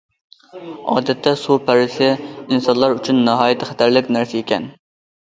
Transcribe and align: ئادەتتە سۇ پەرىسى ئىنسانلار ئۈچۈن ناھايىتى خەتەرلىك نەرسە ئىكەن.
ئادەتتە 0.93 1.33
سۇ 1.41 1.57
پەرىسى 1.67 2.07
ئىنسانلار 2.29 2.95
ئۈچۈن 2.97 3.21
ناھايىتى 3.29 3.69
خەتەرلىك 3.71 4.11
نەرسە 4.17 4.41
ئىكەن. 4.41 4.67